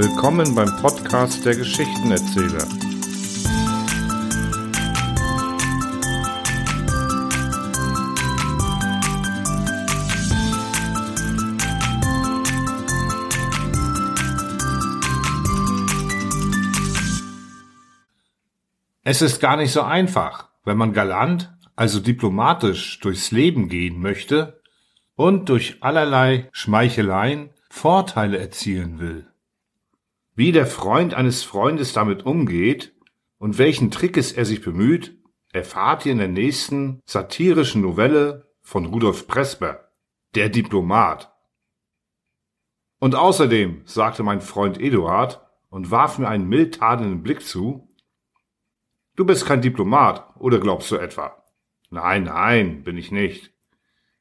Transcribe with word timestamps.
Willkommen 0.00 0.54
beim 0.54 0.76
Podcast 0.80 1.44
der 1.44 1.56
Geschichtenerzähler. 1.56 2.68
Es 19.02 19.20
ist 19.20 19.40
gar 19.40 19.56
nicht 19.56 19.72
so 19.72 19.82
einfach, 19.82 20.48
wenn 20.64 20.76
man 20.76 20.92
galant, 20.92 21.52
also 21.74 21.98
diplomatisch 21.98 23.00
durchs 23.00 23.32
Leben 23.32 23.68
gehen 23.68 24.00
möchte 24.00 24.62
und 25.16 25.48
durch 25.48 25.78
allerlei 25.82 26.48
Schmeicheleien 26.52 27.50
Vorteile 27.68 28.38
erzielen 28.38 29.00
will. 29.00 29.26
Wie 30.38 30.52
der 30.52 30.68
Freund 30.68 31.14
eines 31.14 31.42
Freundes 31.42 31.92
damit 31.92 32.24
umgeht 32.24 32.94
und 33.38 33.58
welchen 33.58 33.90
Trickes 33.90 34.30
er 34.30 34.44
sich 34.44 34.62
bemüht, 34.62 35.18
erfahrt 35.52 36.06
ihr 36.06 36.12
in 36.12 36.18
der 36.18 36.28
nächsten 36.28 37.00
satirischen 37.06 37.82
Novelle 37.82 38.48
von 38.60 38.86
Rudolf 38.86 39.26
Presper, 39.26 39.90
Der 40.36 40.48
Diplomat. 40.48 41.34
Und 43.00 43.16
außerdem, 43.16 43.82
sagte 43.84 44.22
mein 44.22 44.40
Freund 44.40 44.80
Eduard 44.80 45.44
und 45.70 45.90
warf 45.90 46.20
mir 46.20 46.28
einen 46.28 46.48
mild 46.48 46.76
tadelnden 46.76 47.24
Blick 47.24 47.42
zu, 47.44 47.92
Du 49.16 49.24
bist 49.24 49.44
kein 49.44 49.60
Diplomat, 49.60 50.36
oder 50.38 50.60
glaubst 50.60 50.88
du 50.92 50.98
etwa? 50.98 51.42
Nein, 51.90 52.22
nein, 52.22 52.84
bin 52.84 52.96
ich 52.96 53.10
nicht. 53.10 53.52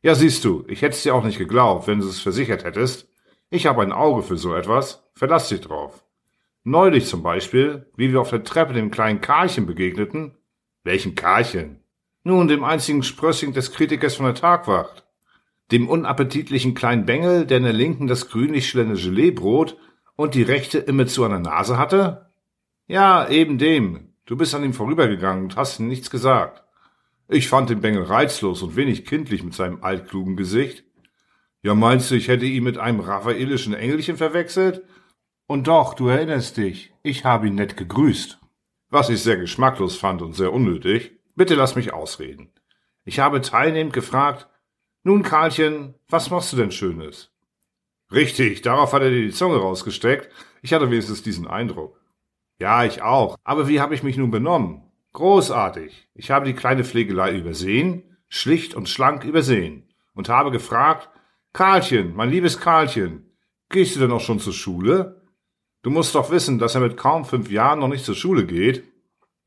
Ja, 0.01 0.15
siehst 0.15 0.43
du, 0.45 0.65
ich 0.67 0.81
hätt's 0.81 1.03
dir 1.03 1.13
auch 1.13 1.23
nicht 1.23 1.37
geglaubt, 1.37 1.85
wenn 1.85 1.99
du 1.99 2.07
es 2.07 2.19
versichert 2.19 2.63
hättest. 2.63 3.07
Ich 3.51 3.67
habe 3.67 3.83
ein 3.83 3.91
Auge 3.91 4.23
für 4.23 4.37
so 4.37 4.55
etwas, 4.55 5.07
verlass 5.13 5.49
dich 5.49 5.61
drauf. 5.61 6.06
Neulich 6.67 7.05
zum 7.05 7.23
Beispiel, 7.23 7.85
wie 7.95 8.11
wir 8.11 8.19
auf 8.19 8.29
der 8.29 8.43
Treppe 8.43 8.73
dem 8.73 8.91
kleinen 8.91 9.21
Karlchen 9.21 9.65
begegneten. 9.65 10.35
Welchem 10.83 11.15
Karlchen? 11.15 11.79
Nun, 12.25 12.49
dem 12.49 12.65
einzigen 12.65 13.03
Sprössing 13.03 13.53
des 13.53 13.71
Kritikers 13.71 14.15
von 14.15 14.25
der 14.25 14.35
Tagwacht. 14.35 15.05
Dem 15.71 15.87
unappetitlichen 15.87 16.73
kleinen 16.73 17.05
Bengel, 17.05 17.45
der 17.45 17.59
in 17.59 17.63
der 17.63 17.71
linken 17.71 18.07
das 18.07 18.29
grünlich 18.29 18.67
schillernde 18.67 18.99
Geleebrot 18.99 19.77
und 20.17 20.35
die 20.35 20.43
rechte 20.43 20.79
immer 20.79 21.07
zu 21.07 21.23
an 21.23 21.31
der 21.31 21.39
Nase 21.39 21.77
hatte? 21.77 22.31
Ja, 22.87 23.29
eben 23.29 23.57
dem, 23.57 24.07
Du 24.25 24.35
bist 24.35 24.53
an 24.53 24.65
ihm 24.65 24.73
vorübergegangen 24.73 25.43
und 25.43 25.55
hast 25.55 25.79
ihm 25.79 25.87
nichts 25.87 26.09
gesagt. 26.09 26.61
Ich 27.29 27.47
fand 27.47 27.69
den 27.69 27.79
Bengel 27.79 28.03
reizlos 28.03 28.61
und 28.61 28.75
wenig 28.75 29.05
kindlich 29.05 29.41
mit 29.41 29.53
seinem 29.53 29.83
altklugen 29.83 30.35
Gesicht. 30.35 30.83
Ja, 31.63 31.75
meinst 31.75 32.11
du, 32.11 32.15
ich 32.15 32.27
hätte 32.27 32.45
ihn 32.45 32.65
mit 32.65 32.77
einem 32.77 32.99
raffaelischen 32.99 33.73
Engelchen 33.73 34.17
verwechselt? 34.17 34.83
Und 35.47 35.67
doch, 35.67 35.93
du 35.93 36.09
erinnerst 36.09 36.57
dich, 36.57 36.93
ich 37.03 37.23
habe 37.23 37.47
ihn 37.47 37.55
nett 37.55 37.77
gegrüßt. 37.77 38.39
Was 38.89 39.09
ich 39.09 39.23
sehr 39.23 39.37
geschmacklos 39.37 39.95
fand 39.95 40.21
und 40.21 40.33
sehr 40.33 40.53
unnötig. 40.53 41.13
Bitte 41.35 41.55
lass 41.55 41.75
mich 41.75 41.93
ausreden. 41.93 42.51
Ich 43.05 43.19
habe 43.19 43.41
teilnehmend 43.41 43.93
gefragt, 43.93 44.49
nun, 45.03 45.23
Karlchen, 45.23 45.95
was 46.09 46.29
machst 46.29 46.51
du 46.51 46.57
denn 46.57 46.71
Schönes? 46.71 47.31
Richtig, 48.11 48.61
darauf 48.61 48.91
hat 48.91 49.01
er 49.01 49.09
dir 49.09 49.21
die 49.21 49.31
Zunge 49.31 49.57
rausgesteckt. 49.57 50.29
Ich 50.61 50.73
hatte 50.73 50.89
wenigstens 50.91 51.23
diesen 51.23 51.47
Eindruck. 51.47 52.01
Ja, 52.59 52.83
ich 52.83 53.01
auch. 53.01 53.37
Aber 53.43 53.69
wie 53.69 53.79
habe 53.79 53.95
ich 53.95 54.03
mich 54.03 54.17
nun 54.17 54.31
benommen? 54.31 54.81
Großartig. 55.13 56.09
Ich 56.13 56.31
habe 56.31 56.45
die 56.45 56.53
kleine 56.53 56.83
Pflegelei 56.83 57.37
übersehen, 57.37 58.17
schlicht 58.27 58.75
und 58.75 58.89
schlank 58.89 59.23
übersehen, 59.23 59.87
und 60.13 60.27
habe 60.27 60.51
gefragt, 60.51 61.09
Karlchen, 61.53 62.15
mein 62.15 62.29
liebes 62.29 62.59
Karlchen, 62.59 63.31
gehst 63.69 63.95
du 63.95 63.99
denn 64.01 64.11
auch 64.11 64.21
schon 64.21 64.39
zur 64.39 64.53
Schule? 64.53 65.16
Du 65.83 65.89
musst 65.89 66.15
doch 66.15 66.31
wissen, 66.31 66.59
dass 66.59 66.75
er 66.75 66.81
mit 66.81 66.97
kaum 66.97 67.25
fünf 67.25 67.49
Jahren 67.49 67.79
noch 67.79 67.87
nicht 67.87 68.05
zur 68.05 68.15
Schule 68.15 68.45
geht. 68.45 68.83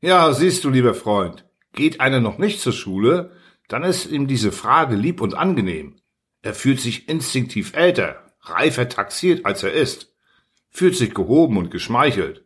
Ja, 0.01 0.33
siehst 0.33 0.63
du, 0.63 0.69
lieber 0.69 0.93
Freund, 0.93 1.45
geht 1.73 1.99
einer 1.99 2.19
noch 2.19 2.37
nicht 2.37 2.59
zur 2.61 2.73
Schule, 2.73 3.31
dann 3.67 3.83
ist 3.83 4.11
ihm 4.11 4.27
diese 4.27 4.51
Frage 4.51 4.95
lieb 4.95 5.21
und 5.21 5.35
angenehm. 5.35 5.95
Er 6.41 6.53
fühlt 6.53 6.79
sich 6.79 7.07
instinktiv 7.07 7.73
älter, 7.75 8.25
reifer 8.41 8.89
taxiert, 8.89 9.45
als 9.45 9.63
er 9.63 9.73
ist, 9.73 10.13
fühlt 10.69 10.95
sich 10.95 11.13
gehoben 11.13 11.57
und 11.57 11.69
geschmeichelt 11.69 12.43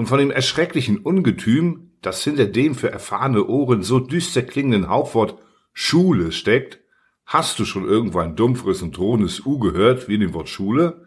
und 0.00 0.06
von 0.06 0.18
dem 0.18 0.30
erschrecklichen 0.30 0.96
Ungetüm, 0.96 1.92
das 2.00 2.24
hinter 2.24 2.46
dem 2.46 2.74
für 2.74 2.90
erfahrene 2.90 3.46
Ohren 3.46 3.82
so 3.82 4.00
düster 4.00 4.40
klingenden 4.40 4.88
Hauptwort 4.88 5.38
Schule 5.74 6.32
steckt, 6.32 6.80
hast 7.26 7.58
du 7.58 7.66
schon 7.66 7.84
irgendwo 7.84 8.18
ein 8.20 8.34
dumpferes 8.34 8.80
und 8.80 8.96
drohendes 8.96 9.44
U 9.44 9.58
gehört, 9.58 10.08
wie 10.08 10.14
in 10.14 10.20
dem 10.20 10.32
Wort 10.32 10.48
Schule? 10.48 11.06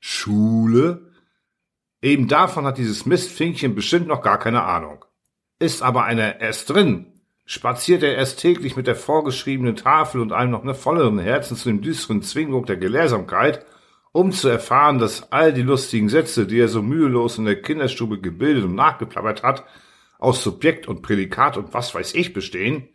Schule? 0.00 1.11
Eben 2.02 2.28
davon 2.28 2.66
hat 2.66 2.78
dieses 2.78 3.06
Mistfinkchen 3.06 3.74
bestimmt 3.74 4.08
noch 4.08 4.22
gar 4.22 4.38
keine 4.38 4.64
Ahnung. 4.64 5.04
Ist 5.58 5.82
aber 5.82 6.04
einer 6.04 6.40
erst 6.40 6.68
drin, 6.68 7.22
spaziert 7.46 8.02
er 8.02 8.16
erst 8.16 8.40
täglich 8.40 8.76
mit 8.76 8.86
der 8.86 8.96
vorgeschriebenen 8.96 9.76
Tafel 9.76 10.20
und 10.20 10.32
einem 10.32 10.50
noch 10.50 10.64
ne 10.64 10.74
volleren 10.74 11.18
Herzen 11.18 11.56
zu 11.56 11.68
dem 11.68 11.80
düsteren 11.80 12.22
Zwingdruck 12.22 12.66
der 12.66 12.76
Gelehrsamkeit 12.76 13.64
um 14.12 14.30
zu 14.30 14.48
erfahren, 14.48 14.98
dass 14.98 15.32
all 15.32 15.52
die 15.52 15.62
lustigen 15.62 16.08
Sätze, 16.08 16.46
die 16.46 16.60
er 16.60 16.68
so 16.68 16.82
mühelos 16.82 17.38
in 17.38 17.46
der 17.46 17.60
Kinderstube 17.60 18.20
gebildet 18.20 18.64
und 18.64 18.74
nachgeplappert 18.74 19.42
hat, 19.42 19.64
aus 20.18 20.42
Subjekt 20.42 20.86
und 20.86 21.02
Prädikat 21.02 21.56
und 21.56 21.74
was 21.74 21.94
weiß 21.94 22.14
ich 22.14 22.32
bestehen, 22.32 22.90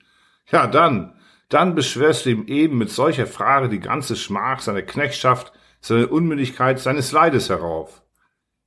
ja 0.50 0.68
dann, 0.68 1.16
dann 1.50 1.76
beschwörst 1.76 2.26
du 2.26 2.30
ihm 2.30 2.46
eben 2.48 2.78
mit 2.78 2.90
solcher 2.90 3.28
Frage 3.28 3.68
die 3.68 3.80
ganze 3.80 4.16
Schmach 4.16 4.62
seiner 4.62 4.84
Knechtschaft, 4.84 5.52
seine 5.82 6.08
Unmündigkeit, 6.08 6.80
seines 6.80 7.12
Leides 7.12 7.50
herauf. 7.50 8.04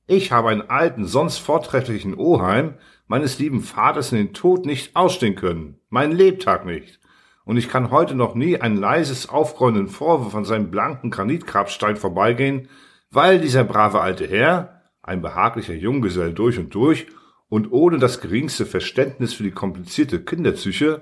Ich 0.07 0.31
habe 0.31 0.49
einen 0.49 0.69
alten, 0.69 1.05
sonst 1.05 1.37
vortrefflichen 1.37 2.15
Oheim 2.15 2.75
meines 3.07 3.39
lieben 3.39 3.61
Vaters 3.61 4.11
in 4.11 4.17
den 4.17 4.33
Tod 4.33 4.65
nicht 4.65 4.95
ausstehen 4.95 5.35
können, 5.35 5.79
meinen 5.89 6.13
Lebtag 6.13 6.65
nicht 6.65 7.01
und 7.43 7.57
ich 7.57 7.69
kann 7.69 7.91
heute 7.91 8.15
noch 8.15 8.35
nie 8.35 8.57
ein 8.59 8.77
leises, 8.77 9.29
aufgrollenden 9.29 9.87
Vorwurf 9.87 10.35
an 10.35 10.45
seinem 10.45 10.71
blanken 10.71 11.09
Granitgrabstein 11.09 11.97
vorbeigehen, 11.97 12.69
weil 13.09 13.39
dieser 13.39 13.63
brave 13.63 13.99
alte 13.99 14.27
Herr, 14.27 14.81
ein 15.01 15.21
behaglicher 15.21 15.73
Junggesell 15.73 16.33
durch 16.33 16.59
und 16.59 16.73
durch 16.73 17.07
und 17.49 17.71
ohne 17.71 17.97
das 17.97 18.21
geringste 18.21 18.65
Verständnis 18.65 19.33
für 19.33 19.43
die 19.43 19.51
komplizierte 19.51 20.23
Kinderpsyche, 20.23 21.01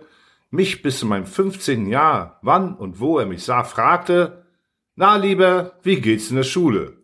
mich 0.49 0.81
bis 0.81 0.99
zu 0.99 1.05
meinem 1.05 1.25
15. 1.25 1.87
Jahr, 1.87 2.39
wann 2.41 2.73
und 2.73 2.99
wo 2.99 3.19
er 3.19 3.25
mich 3.25 3.43
sah, 3.43 3.63
fragte, 3.63 4.45
na 4.95 5.17
lieber, 5.17 5.73
wie 5.83 6.01
geht's 6.01 6.29
in 6.29 6.37
der 6.37 6.43
Schule? 6.43 6.97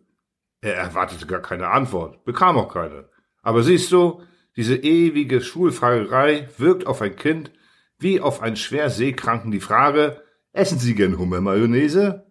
Er 0.66 0.74
erwartete 0.74 1.28
gar 1.28 1.42
keine 1.42 1.68
Antwort, 1.68 2.24
bekam 2.24 2.58
auch 2.58 2.74
keine. 2.74 3.08
Aber 3.40 3.62
siehst 3.62 3.92
du, 3.92 4.22
diese 4.56 4.74
ewige 4.74 5.40
Schulfragerei 5.40 6.48
wirkt 6.58 6.88
auf 6.88 7.00
ein 7.02 7.14
Kind, 7.14 7.52
wie 8.00 8.20
auf 8.20 8.42
einen 8.42 8.56
schwer 8.56 8.90
Seekranken 8.90 9.52
die 9.52 9.60
Frage, 9.60 10.20
essen 10.52 10.80
Sie 10.80 10.96
gern 10.96 11.18
Hummermayonnaise? 11.18 12.26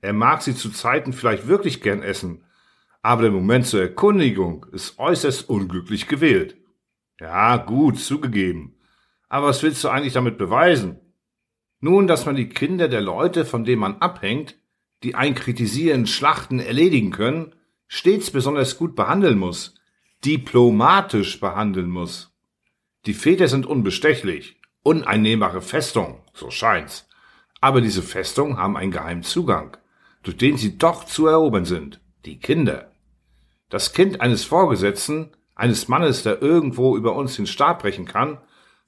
Er 0.00 0.12
mag 0.12 0.42
sie 0.42 0.56
zu 0.56 0.70
Zeiten 0.70 1.12
vielleicht 1.12 1.46
wirklich 1.46 1.80
gern 1.80 2.02
essen, 2.02 2.42
aber 3.02 3.22
der 3.22 3.30
Moment 3.30 3.68
zur 3.68 3.82
Erkundigung 3.82 4.66
ist 4.72 4.98
äußerst 4.98 5.48
unglücklich 5.48 6.08
gewählt. 6.08 6.56
Ja, 7.20 7.56
gut, 7.56 8.00
zugegeben. 8.00 8.80
Aber 9.28 9.46
was 9.46 9.62
willst 9.62 9.84
du 9.84 9.90
eigentlich 9.90 10.14
damit 10.14 10.38
beweisen? 10.38 10.98
Nun, 11.78 12.08
dass 12.08 12.26
man 12.26 12.34
die 12.34 12.48
Kinder 12.48 12.88
der 12.88 13.00
Leute, 13.00 13.44
von 13.44 13.62
denen 13.62 13.80
man 13.80 13.98
abhängt, 13.98 14.58
die 15.04 15.14
ein 15.14 15.36
Kritisieren, 15.36 16.08
Schlachten 16.08 16.58
erledigen 16.58 17.12
können, 17.12 17.54
stets 17.88 18.30
besonders 18.30 18.78
gut 18.78 18.94
behandeln 18.94 19.38
muss, 19.38 19.74
diplomatisch 20.24 21.40
behandeln 21.40 21.90
muss. 21.90 22.32
Die 23.06 23.14
Väter 23.14 23.48
sind 23.48 23.66
unbestechlich, 23.66 24.60
uneinnehmbare 24.82 25.62
Festung, 25.62 26.22
so 26.32 26.50
scheint's. 26.50 27.08
Aber 27.60 27.80
diese 27.80 28.02
Festungen 28.02 28.58
haben 28.58 28.76
einen 28.76 28.90
geheimen 28.90 29.22
Zugang, 29.22 29.76
durch 30.22 30.36
den 30.36 30.56
sie 30.56 30.78
doch 30.78 31.04
zu 31.04 31.26
erobern 31.26 31.64
sind, 31.64 32.00
die 32.24 32.38
Kinder. 32.38 32.90
Das 33.68 33.92
Kind 33.92 34.20
eines 34.20 34.44
Vorgesetzten, 34.44 35.30
eines 35.54 35.88
Mannes, 35.88 36.22
der 36.22 36.42
irgendwo 36.42 36.96
über 36.96 37.14
uns 37.14 37.36
den 37.36 37.46
Stab 37.46 37.82
brechen 37.82 38.04
kann, 38.04 38.38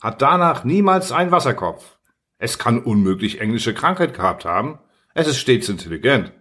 hat 0.00 0.22
danach 0.22 0.64
niemals 0.64 1.12
einen 1.12 1.30
Wasserkopf. 1.30 1.98
Es 2.38 2.58
kann 2.58 2.82
unmöglich 2.82 3.40
englische 3.40 3.74
Krankheit 3.74 4.14
gehabt 4.14 4.44
haben, 4.44 4.78
es 5.14 5.26
ist 5.26 5.38
stets 5.38 5.68
intelligent. 5.68 6.32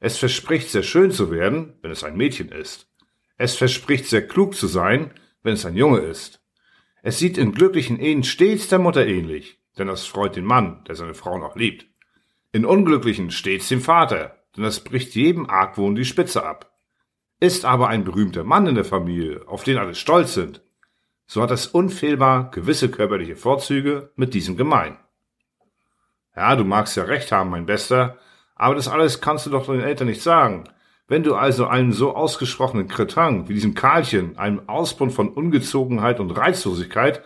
Es 0.00 0.16
verspricht 0.16 0.70
sehr 0.70 0.82
schön 0.82 1.10
zu 1.10 1.30
werden, 1.30 1.74
wenn 1.82 1.90
es 1.90 2.04
ein 2.04 2.16
Mädchen 2.16 2.48
ist. 2.48 2.90
Es 3.36 3.54
verspricht 3.54 4.06
sehr 4.06 4.26
klug 4.26 4.54
zu 4.54 4.66
sein, 4.66 5.12
wenn 5.42 5.54
es 5.54 5.66
ein 5.66 5.76
Junge 5.76 6.00
ist. 6.00 6.42
Es 7.02 7.18
sieht 7.18 7.38
in 7.38 7.52
glücklichen 7.52 7.98
Ehen 7.98 8.24
stets 8.24 8.68
der 8.68 8.78
Mutter 8.78 9.06
ähnlich, 9.06 9.60
denn 9.78 9.86
das 9.86 10.06
freut 10.06 10.36
den 10.36 10.44
Mann, 10.44 10.84
der 10.84 10.94
seine 10.94 11.14
Frau 11.14 11.38
noch 11.38 11.54
liebt. 11.54 11.86
In 12.52 12.64
unglücklichen 12.64 13.30
stets 13.30 13.68
dem 13.68 13.82
Vater, 13.82 14.36
denn 14.56 14.64
das 14.64 14.82
bricht 14.82 15.14
jedem 15.14 15.48
Argwohn 15.48 15.94
die 15.94 16.04
Spitze 16.04 16.44
ab. 16.44 16.78
Ist 17.38 17.64
aber 17.64 17.88
ein 17.88 18.04
berühmter 18.04 18.44
Mann 18.44 18.66
in 18.66 18.74
der 18.74 18.84
Familie, 18.84 19.46
auf 19.46 19.64
den 19.64 19.78
alle 19.78 19.94
stolz 19.94 20.34
sind, 20.34 20.62
so 21.26 21.42
hat 21.42 21.50
es 21.50 21.66
unfehlbar 21.66 22.50
gewisse 22.50 22.90
körperliche 22.90 23.36
Vorzüge 23.36 24.10
mit 24.16 24.34
diesem 24.34 24.56
gemein. 24.56 24.98
Ja, 26.34 26.56
du 26.56 26.64
magst 26.64 26.96
ja 26.96 27.04
recht 27.04 27.32
haben, 27.32 27.50
mein 27.50 27.66
Bester, 27.66 28.18
aber 28.60 28.74
das 28.74 28.88
alles 28.88 29.22
kannst 29.22 29.46
du 29.46 29.50
doch 29.50 29.64
den 29.64 29.80
Eltern 29.80 30.06
nicht 30.06 30.20
sagen. 30.20 30.64
Wenn 31.08 31.22
du 31.22 31.34
also 31.34 31.66
einem 31.66 31.94
so 31.94 32.14
ausgesprochenen 32.14 32.88
Kretin 32.88 33.48
wie 33.48 33.54
diesem 33.54 33.72
Karlchen, 33.72 34.36
einem 34.36 34.68
Ausbund 34.68 35.14
von 35.14 35.30
Ungezogenheit 35.30 36.20
und 36.20 36.32
Reizlosigkeit, 36.32 37.22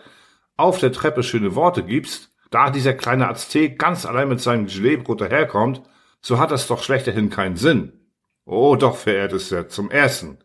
auf 0.55 0.79
der 0.79 0.93
Treppe 0.93 1.23
schöne 1.23 1.53
Worte 1.53 1.83
gibst, 1.83 2.31
da 2.51 2.69
dieser 2.69 2.93
kleine 2.93 3.27
Aztek 3.27 3.77
ganz 3.77 4.05
allein 4.05 4.29
mit 4.29 4.39
seinem 4.39 4.67
Geleebrot 4.67 5.19
daherkommt, 5.19 5.81
so 6.21 6.39
hat 6.39 6.51
das 6.51 6.67
doch 6.67 6.81
schlechterdhin 6.81 7.29
keinen 7.29 7.57
Sinn. 7.57 7.91
Oh 8.45 8.77
doch, 8.77 8.95
verehrtester, 8.95 9.67
zum 9.67 9.91
Ersten. 9.91 10.37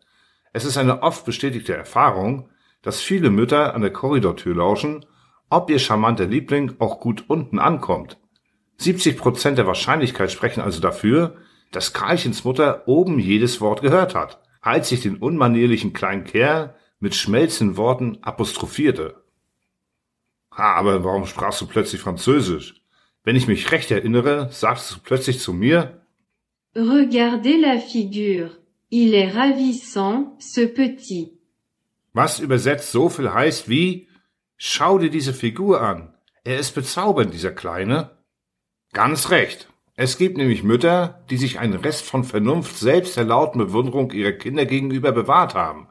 Es 0.53 0.65
ist 0.65 0.77
eine 0.77 1.05
oft 1.05 1.25
bestätigte 1.25 1.77
Erfahrung, 1.77 2.49
dass 2.83 3.01
viele 3.01 3.31
Mütter 3.31 3.77
an 3.77 3.83
der 3.83 3.93
Korridortür 3.93 4.57
lauschen, 4.57 5.07
ob 5.51 5.71
ihr 5.71 5.79
charmanter 5.79 6.27
Liebling 6.27 6.75
auch 6.81 6.99
gut 6.99 7.27
unten 7.29 7.61
ankommt. 7.61 8.19
70 8.81 9.19
Prozent 9.19 9.59
der 9.59 9.67
Wahrscheinlichkeit 9.67 10.32
sprechen 10.32 10.61
also 10.61 10.81
dafür, 10.81 11.37
dass 11.71 11.93
Karlchens 11.93 12.44
Mutter 12.44 12.88
oben 12.88 13.19
jedes 13.19 13.61
Wort 13.61 13.82
gehört 13.82 14.15
hat, 14.15 14.43
als 14.61 14.88
sich 14.88 15.00
den 15.00 15.17
unmanierlichen 15.17 15.93
kleinen 15.93 16.25
Kerl 16.25 16.75
mit 16.99 17.15
schmelzenden 17.15 17.77
Worten 17.77 18.19
apostrophierte. 18.23 19.23
Ha, 20.53 20.75
aber 20.75 21.05
warum 21.05 21.27
sprachst 21.27 21.61
du 21.61 21.67
plötzlich 21.67 22.00
Französisch? 22.00 22.82
Wenn 23.23 23.37
ich 23.37 23.47
mich 23.47 23.71
recht 23.71 23.91
erinnere, 23.91 24.49
sagst 24.50 24.91
du 24.91 24.97
plötzlich 25.03 25.41
zu 25.41 25.53
mir, 25.53 26.00
Regardez 26.75 27.59
la 27.61 27.79
figure. 27.79 28.50
Il 28.91 29.15
est 29.15 29.35
ravissant, 29.35 30.37
ce 30.41 30.67
petit. 30.69 31.32
Was 32.12 32.41
übersetzt 32.41 32.93
so 32.93 33.09
viel 33.09 33.32
heißt 33.32 33.69
wie, 33.69 34.09
schau 34.56 34.99
dir 34.99 35.11
diese 35.11 35.35
Figur 35.35 35.81
an. 35.81 36.15
Er 36.44 36.59
ist 36.59 36.75
bezaubernd, 36.75 37.35
dieser 37.35 37.53
Kleine. 37.53 38.11
Ganz 38.93 39.31
recht. 39.31 39.69
Es 39.95 40.19
gibt 40.19 40.37
nämlich 40.37 40.65
Mütter, 40.65 41.23
die 41.31 41.37
sich 41.37 41.61
einen 41.61 41.75
Rest 41.75 42.05
von 42.05 42.25
Vernunft 42.25 42.77
selbst 42.77 43.17
der 43.17 43.25
lauten 43.25 43.59
Bewunderung 43.59 44.11
ihrer 44.11 44.33
Kinder 44.33 44.67
gegenüber 44.67 45.13
bewahrt 45.13 45.55
haben. 45.55 45.87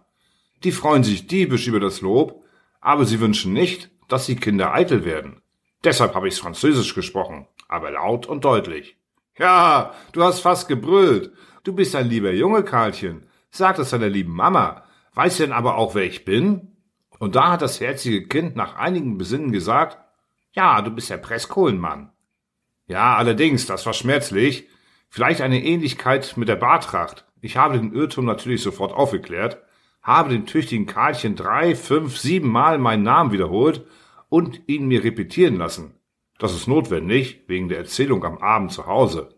Die 0.66 0.74
freuen 0.74 1.04
sich 1.04 1.26
diebisch 1.26 1.68
über 1.68 1.80
das 1.80 2.02
Lob, 2.02 2.44
aber 2.82 3.06
sie 3.06 3.22
wünschen 3.22 3.54
nicht, 3.54 3.90
dass 4.10 4.26
die 4.26 4.36
Kinder 4.36 4.74
eitel 4.74 5.06
werden. 5.06 5.42
Deshalb 5.86 6.14
habe 6.14 6.28
ich's 6.28 6.40
Französisch 6.40 6.94
gesprochen, 6.94 7.48
aber 7.70 7.92
laut 7.92 8.26
und 8.26 8.44
deutlich. 8.44 8.98
Ja, 9.38 9.94
du 10.12 10.22
hast 10.24 10.42
fast 10.42 10.68
gebrüllt. 10.68 11.32
Du 11.64 11.72
bist 11.72 11.96
ein 11.96 12.10
lieber 12.10 12.32
Junge, 12.32 12.64
Karlchen. 12.64 13.28
Sag 13.50 13.80
es 13.80 13.92
deiner 13.92 14.10
lieben 14.10 14.34
Mama. 14.34 14.84
Weiß 15.14 15.38
denn 15.38 15.54
aber 15.54 15.78
auch, 15.78 15.96
wer 15.96 16.04
ich 16.04 16.26
bin? 16.26 16.76
Und 17.18 17.36
da 17.36 17.52
hat 17.52 17.62
das 17.62 17.80
herzige 17.80 18.28
Kind 18.28 18.58
nach 18.58 18.76
einigen 18.76 19.18
Besinnen 19.18 19.54
gesagt, 19.54 19.98
ja, 20.52 20.82
du 20.82 20.92
bist 20.92 21.10
der 21.10 21.18
Presskohlenmann. 21.18 22.12
Ja, 22.90 23.16
allerdings, 23.16 23.68
das 23.68 23.86
war 23.86 23.94
schmerzlich. 23.94 24.68
Vielleicht 25.10 25.42
eine 25.42 25.64
Ähnlichkeit 25.64 26.36
mit 26.38 26.50
der 26.50 26.56
Bartracht. 26.56 27.24
Ich 27.40 27.56
habe 27.56 27.78
den 27.78 27.94
Irrtum 27.94 28.26
natürlich 28.26 28.64
sofort 28.64 28.94
aufgeklärt, 28.94 29.62
habe 30.02 30.32
dem 30.32 30.48
tüchtigen 30.48 30.88
Karlchen 30.88 31.36
drei, 31.36 31.76
fünf, 31.76 32.18
sieben 32.18 32.50
Mal 32.50 32.80
meinen 32.80 33.04
Namen 33.04 33.32
wiederholt 33.32 33.86
und 34.28 34.68
ihn 34.68 34.88
mir 34.88 35.04
repetieren 35.04 35.58
lassen. 35.58 35.94
Das 36.40 36.56
ist 36.56 36.68
notwendig, 36.68 37.44
wegen 37.46 37.70
der 37.70 37.78
Erzählung 37.78 38.26
am 38.26 38.40
Abend 38.40 38.72
zu 38.72 38.88
Hause. 38.88 39.36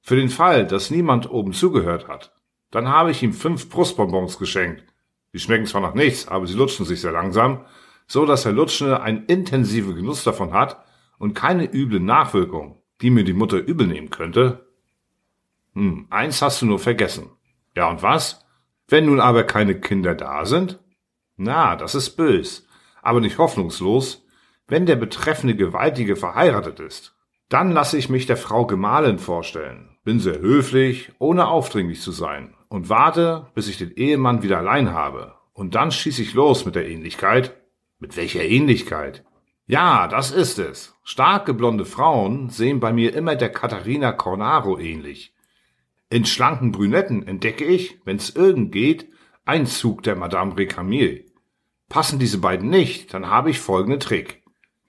Für 0.00 0.16
den 0.16 0.28
Fall, 0.28 0.66
dass 0.66 0.90
niemand 0.90 1.30
oben 1.30 1.52
zugehört 1.52 2.08
hat. 2.08 2.34
Dann 2.72 2.88
habe 2.88 3.12
ich 3.12 3.22
ihm 3.22 3.32
fünf 3.32 3.68
Brustbonbons 3.68 4.38
geschenkt. 4.38 4.84
Die 5.32 5.38
schmecken 5.38 5.66
zwar 5.66 5.82
nach 5.82 5.94
nichts, 5.94 6.26
aber 6.26 6.48
sie 6.48 6.54
lutschen 6.54 6.84
sich 6.84 7.00
sehr 7.00 7.12
langsam, 7.12 7.64
so 8.08 8.26
dass 8.26 8.42
der 8.42 8.52
Lutschende 8.52 9.02
einen 9.02 9.26
intensiven 9.26 9.94
Genuss 9.94 10.24
davon 10.24 10.52
hat 10.52 10.84
und 11.22 11.34
keine 11.34 11.72
üble 11.72 12.00
Nachwirkung, 12.00 12.82
die 13.00 13.10
mir 13.10 13.22
die 13.22 13.32
Mutter 13.32 13.58
übel 13.58 13.86
nehmen 13.86 14.10
könnte? 14.10 14.66
Hm, 15.72 16.08
eins 16.10 16.42
hast 16.42 16.60
du 16.60 16.66
nur 16.66 16.80
vergessen. 16.80 17.30
Ja, 17.76 17.88
und 17.88 18.02
was? 18.02 18.44
Wenn 18.88 19.06
nun 19.06 19.20
aber 19.20 19.44
keine 19.44 19.78
Kinder 19.78 20.16
da 20.16 20.44
sind? 20.46 20.80
Na, 21.36 21.76
das 21.76 21.94
ist 21.94 22.16
bös, 22.16 22.66
aber 23.02 23.20
nicht 23.20 23.38
hoffnungslos, 23.38 24.26
wenn 24.66 24.84
der 24.84 24.96
betreffende 24.96 25.54
Gewaltige 25.54 26.16
verheiratet 26.16 26.80
ist. 26.80 27.14
Dann 27.48 27.70
lasse 27.70 27.98
ich 27.98 28.08
mich 28.08 28.26
der 28.26 28.36
Frau 28.36 28.66
Gemahlin 28.66 29.20
vorstellen, 29.20 29.96
bin 30.02 30.18
sehr 30.18 30.40
höflich, 30.40 31.12
ohne 31.20 31.46
aufdringlich 31.46 32.00
zu 32.00 32.10
sein, 32.10 32.54
und 32.68 32.88
warte, 32.88 33.46
bis 33.54 33.68
ich 33.68 33.78
den 33.78 33.92
Ehemann 33.92 34.42
wieder 34.42 34.58
allein 34.58 34.92
habe. 34.92 35.36
Und 35.52 35.76
dann 35.76 35.92
schieße 35.92 36.20
ich 36.20 36.34
los 36.34 36.64
mit 36.64 36.74
der 36.74 36.88
Ähnlichkeit. 36.88 37.54
Mit 38.00 38.16
welcher 38.16 38.42
Ähnlichkeit? 38.42 39.22
Ja, 39.72 40.06
das 40.06 40.32
ist 40.32 40.58
es. 40.58 40.94
Starke 41.02 41.54
blonde 41.54 41.86
Frauen 41.86 42.50
sehen 42.50 42.78
bei 42.78 42.92
mir 42.92 43.14
immer 43.14 43.36
der 43.36 43.48
Katharina 43.48 44.12
Cornaro 44.12 44.78
ähnlich. 44.78 45.34
In 46.10 46.26
schlanken 46.26 46.72
Brünetten 46.72 47.26
entdecke 47.26 47.64
ich, 47.64 47.98
wenn's 48.04 48.28
irgend 48.28 48.70
geht, 48.72 49.08
einen 49.46 49.64
Zug 49.64 50.02
der 50.02 50.14
Madame 50.14 50.58
Recamier. 50.58 51.24
Passen 51.88 52.18
diese 52.18 52.36
beiden 52.36 52.68
nicht, 52.68 53.14
dann 53.14 53.30
habe 53.30 53.48
ich 53.48 53.60
folgenden 53.60 53.98
Trick. 53.98 54.42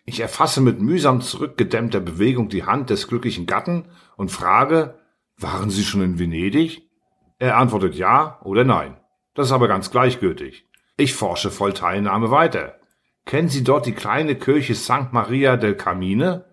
Ich 0.03 0.19
erfasse 0.19 0.59
mit 0.59 0.81
mühsam 0.81 1.21
zurückgedämmter 1.21 2.01
Bewegung 2.01 2.49
die 2.49 2.65
Hand 2.65 2.89
des 2.89 3.07
glücklichen 3.07 3.45
Gatten 3.45 3.85
und 4.17 4.31
frage, 4.33 4.99
waren 5.37 5.69
Sie 5.69 5.85
schon 5.85 6.01
in 6.01 6.19
Venedig? 6.19 6.89
Er 7.39 7.55
antwortet 7.55 7.95
ja 7.95 8.37
oder 8.43 8.65
nein. 8.65 8.97
Das 9.33 9.47
ist 9.47 9.53
aber 9.53 9.69
ganz 9.69 9.91
gleichgültig. 9.91 10.67
Ich 10.97 11.13
forsche 11.13 11.51
voll 11.51 11.71
Teilnahme 11.71 12.31
weiter. 12.31 12.81
Kennen 13.25 13.49
Sie 13.49 13.63
dort 13.63 13.85
die 13.85 13.93
kleine 13.93 14.35
Kirche 14.35 14.75
St. 14.75 15.11
Maria 15.11 15.57
del 15.57 15.75
Camine? 15.75 16.45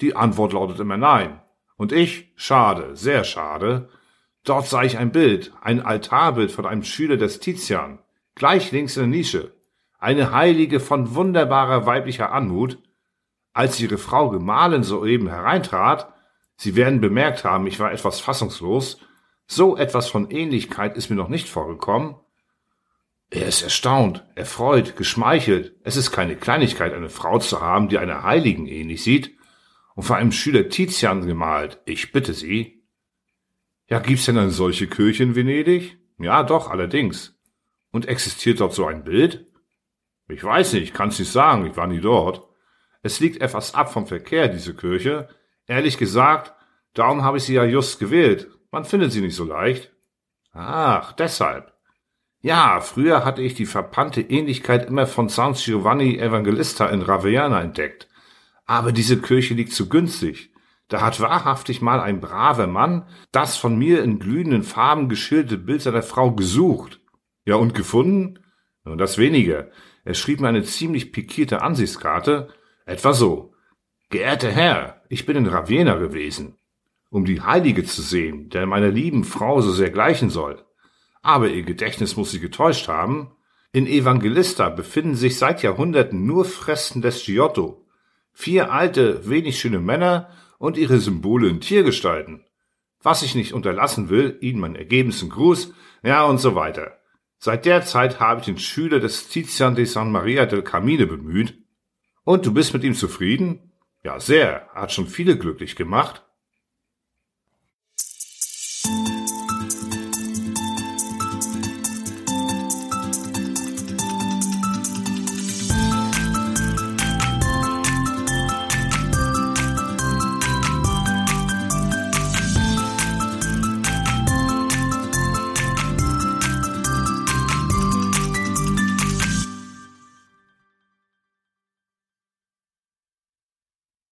Die 0.00 0.16
Antwort 0.16 0.52
lautet 0.52 0.80
immer 0.80 0.96
nein. 0.96 1.40
Und 1.76 1.92
ich? 1.92 2.32
Schade, 2.36 2.96
sehr 2.96 3.24
schade. 3.24 3.88
Dort 4.44 4.66
sah 4.66 4.82
ich 4.82 4.98
ein 4.98 5.12
Bild, 5.12 5.52
ein 5.60 5.80
Altarbild 5.80 6.50
von 6.50 6.66
einem 6.66 6.82
Schüler 6.82 7.16
des 7.16 7.40
Tizian, 7.40 7.98
gleich 8.34 8.72
links 8.72 8.96
in 8.96 9.02
der 9.02 9.18
Nische. 9.18 9.52
Eine 9.98 10.32
Heilige 10.32 10.80
von 10.80 11.14
wunderbarer 11.14 11.84
weiblicher 11.84 12.32
Anmut. 12.32 12.78
Als 13.52 13.80
ihre 13.80 13.98
Frau 13.98 14.30
Gemahlin 14.30 14.82
soeben 14.82 15.28
hereintrat, 15.28 16.12
Sie 16.56 16.76
werden 16.76 17.00
bemerkt 17.00 17.44
haben, 17.44 17.66
ich 17.66 17.80
war 17.80 17.90
etwas 17.90 18.20
fassungslos, 18.20 18.98
so 19.46 19.78
etwas 19.78 20.10
von 20.10 20.30
Ähnlichkeit 20.30 20.94
ist 20.94 21.08
mir 21.08 21.16
noch 21.16 21.30
nicht 21.30 21.48
vorgekommen, 21.48 22.16
er 23.30 23.46
ist 23.46 23.62
erstaunt, 23.62 24.26
erfreut, 24.34 24.96
geschmeichelt. 24.96 25.76
Es 25.84 25.96
ist 25.96 26.10
keine 26.10 26.34
Kleinigkeit, 26.34 26.92
eine 26.92 27.08
Frau 27.08 27.38
zu 27.38 27.60
haben, 27.60 27.88
die 27.88 27.98
einer 27.98 28.24
Heiligen 28.24 28.66
ähnlich 28.66 29.04
sieht 29.04 29.36
und 29.94 30.02
vor 30.02 30.16
einem 30.16 30.32
Schüler 30.32 30.68
Tizian 30.68 31.26
gemalt. 31.26 31.80
Ich 31.84 32.10
bitte 32.10 32.34
Sie. 32.34 32.82
Ja, 33.88 34.00
gibt's 34.00 34.26
denn 34.26 34.38
eine 34.38 34.50
solche 34.50 34.88
Kirche 34.88 35.22
in 35.22 35.36
Venedig? 35.36 35.98
Ja, 36.18 36.42
doch, 36.42 36.70
allerdings. 36.70 37.38
Und 37.92 38.06
existiert 38.06 38.60
dort 38.60 38.74
so 38.74 38.86
ein 38.86 39.04
Bild? 39.04 39.46
Ich 40.28 40.42
weiß 40.42 40.74
nicht, 40.74 40.94
kann's 40.94 41.18
nicht 41.18 41.30
sagen, 41.30 41.66
ich 41.66 41.76
war 41.76 41.86
nie 41.86 42.00
dort. 42.00 42.48
Es 43.02 43.20
liegt 43.20 43.40
etwas 43.40 43.74
ab 43.74 43.92
vom 43.92 44.06
Verkehr, 44.06 44.48
diese 44.48 44.74
Kirche. 44.74 45.28
Ehrlich 45.66 45.98
gesagt, 45.98 46.52
darum 46.94 47.22
habe 47.22 47.38
ich 47.38 47.44
sie 47.44 47.54
ja 47.54 47.64
just 47.64 47.98
gewählt. 48.00 48.48
Man 48.70 48.84
findet 48.84 49.12
sie 49.12 49.20
nicht 49.20 49.34
so 49.36 49.44
leicht. 49.44 49.92
Ach, 50.52 51.12
deshalb. 51.12 51.72
Ja, 52.42 52.80
früher 52.80 53.24
hatte 53.24 53.42
ich 53.42 53.54
die 53.54 53.66
verpannte 53.66 54.22
Ähnlichkeit 54.22 54.88
immer 54.88 55.06
von 55.06 55.28
San 55.28 55.52
Giovanni 55.52 56.16
Evangelista 56.16 56.86
in 56.86 57.02
Ravenna 57.02 57.60
entdeckt. 57.60 58.08
Aber 58.64 58.92
diese 58.92 59.20
Kirche 59.20 59.52
liegt 59.52 59.72
zu 59.74 59.90
günstig. 59.90 60.50
Da 60.88 61.02
hat 61.02 61.20
wahrhaftig 61.20 61.82
mal 61.82 62.00
ein 62.00 62.20
braver 62.20 62.66
Mann 62.66 63.06
das 63.30 63.56
von 63.56 63.76
mir 63.78 64.02
in 64.02 64.18
glühenden 64.18 64.62
Farben 64.62 65.08
geschilderte 65.08 65.58
Bild 65.58 65.82
seiner 65.82 66.02
Frau 66.02 66.32
gesucht. 66.32 67.00
Ja, 67.44 67.56
und 67.56 67.74
gefunden? 67.74 68.38
Nun, 68.84 68.96
das 68.96 69.18
weniger. 69.18 69.70
Er 70.04 70.14
schrieb 70.14 70.40
mir 70.40 70.48
eine 70.48 70.64
ziemlich 70.64 71.12
pikierte 71.12 71.60
Ansichtskarte, 71.60 72.48
etwa 72.86 73.12
so. 73.12 73.54
Geehrter 74.08 74.50
Herr, 74.50 75.02
ich 75.08 75.26
bin 75.26 75.36
in 75.36 75.46
Ravenna 75.46 75.96
gewesen, 75.96 76.56
um 77.10 77.26
die 77.26 77.42
Heilige 77.42 77.84
zu 77.84 78.00
sehen, 78.00 78.48
der 78.48 78.66
meiner 78.66 78.90
lieben 78.90 79.24
Frau 79.24 79.60
so 79.60 79.72
sehr 79.72 79.90
gleichen 79.90 80.30
soll. 80.30 80.64
Aber 81.22 81.48
ihr 81.48 81.62
Gedächtnis 81.62 82.16
muss 82.16 82.30
sie 82.30 82.40
getäuscht 82.40 82.88
haben. 82.88 83.32
In 83.72 83.86
Evangelista 83.86 84.68
befinden 84.68 85.14
sich 85.14 85.38
seit 85.38 85.62
Jahrhunderten 85.62 86.26
nur 86.26 86.44
Fressen 86.44 87.02
des 87.02 87.24
Giotto. 87.24 87.86
Vier 88.32 88.72
alte, 88.72 89.28
wenig 89.28 89.60
schöne 89.60 89.80
Männer 89.80 90.30
und 90.58 90.76
ihre 90.76 90.98
Symbole 90.98 91.48
in 91.48 91.60
Tiergestalten. 91.60 92.44
Was 93.02 93.22
ich 93.22 93.34
nicht 93.34 93.54
unterlassen 93.54 94.10
will, 94.10 94.36
Ihnen 94.40 94.60
meinen 94.60 94.76
ergebensten 94.76 95.30
Gruß, 95.30 95.72
ja 96.02 96.24
und 96.24 96.38
so 96.38 96.54
weiter. 96.54 96.98
Seit 97.38 97.64
der 97.64 97.84
Zeit 97.84 98.20
habe 98.20 98.40
ich 98.40 98.46
den 98.46 98.58
Schüler 98.58 99.00
des 99.00 99.28
Tizian 99.28 99.74
de 99.74 99.86
San 99.86 100.12
Maria 100.12 100.44
del 100.44 100.62
Camine 100.62 101.06
bemüht. 101.06 101.58
Und 102.24 102.44
du 102.44 102.52
bist 102.52 102.74
mit 102.74 102.84
ihm 102.84 102.94
zufrieden? 102.94 103.72
Ja, 104.04 104.20
sehr. 104.20 104.68
Er 104.74 104.82
hat 104.82 104.92
schon 104.92 105.06
viele 105.06 105.38
glücklich 105.38 105.76
gemacht. 105.76 106.22